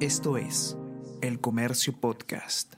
[0.00, 0.76] Esto es
[1.22, 2.74] El Comercio Podcast.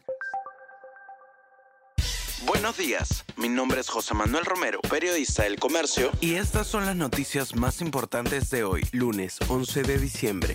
[2.46, 6.94] Buenos días, mi nombre es José Manuel Romero, periodista del Comercio, y estas son las
[6.94, 10.54] noticias más importantes de hoy, lunes 11 de diciembre.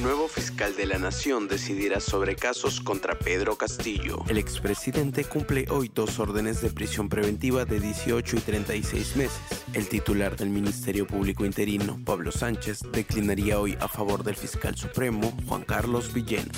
[0.00, 4.24] Nuevo fiscal de la Nación decidirá sobre casos contra Pedro Castillo.
[4.28, 9.55] El expresidente cumple hoy dos órdenes de prisión preventiva de 18 y 36 meses.
[9.74, 15.36] El titular del Ministerio Público Interino, Pablo Sánchez, declinaría hoy a favor del fiscal supremo,
[15.46, 16.50] Juan Carlos Villena.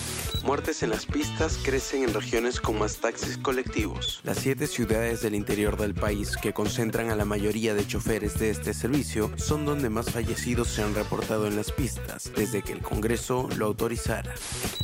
[0.45, 4.21] Muertes en las pistas crecen en regiones con más taxis colectivos.
[4.25, 8.51] Las siete ciudades del interior del país que concentran a la mayoría de choferes de
[8.51, 12.83] este servicio son donde más fallecidos se han reportado en las pistas desde que el
[12.83, 14.35] Congreso lo autorizara.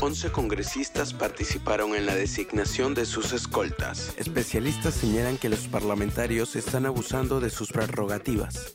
[0.00, 4.12] 11 congresistas participaron en la designación de sus escoltas.
[4.16, 8.13] Especialistas señalan que los parlamentarios están abusando de sus prerrogativas.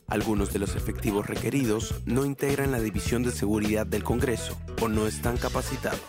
[0.08, 5.06] Algunos de los efectivos requeridos no integran la División de Seguridad del Congreso o no
[5.06, 6.00] están capacitados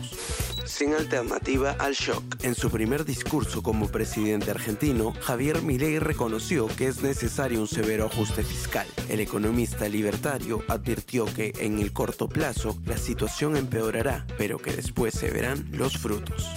[0.71, 2.23] sin alternativa al shock.
[2.43, 8.05] En su primer discurso como presidente argentino, Javier Milei reconoció que es necesario un severo
[8.05, 8.87] ajuste fiscal.
[9.09, 15.13] El economista libertario advirtió que en el corto plazo la situación empeorará, pero que después
[15.13, 16.49] se verán los frutos.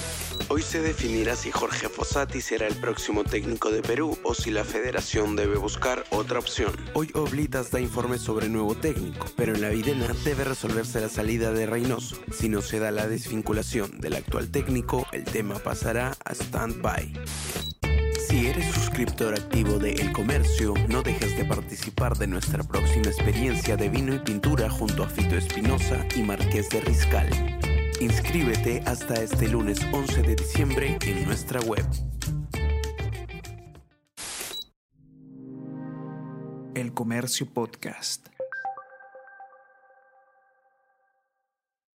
[0.49, 4.65] Hoy se definirá si Jorge Fossati será el próximo técnico de Perú o si la
[4.65, 6.73] federación debe buscar otra opción.
[6.93, 11.53] Hoy Oblitas da informes sobre nuevo técnico, pero en la Videna debe resolverse la salida
[11.53, 12.17] de Reynoso.
[12.33, 17.13] Si no se da la desvinculación del actual técnico, el tema pasará a stand-by.
[18.29, 23.77] Si eres suscriptor activo de El Comercio, no dejes de participar de nuestra próxima experiencia
[23.77, 27.54] de vino y pintura junto a Fito Espinosa y Marqués de Riscal.
[28.05, 31.87] Inscríbete hasta este lunes 11 de diciembre en nuestra web.
[36.75, 38.34] El Comercio Podcast.